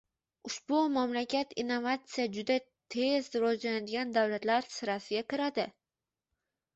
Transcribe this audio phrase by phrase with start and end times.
[0.49, 2.55] Ushbu mamlakat innovatsiya juda
[2.95, 5.67] tez rivojlanadigan davlatlar sirasiga kiradi.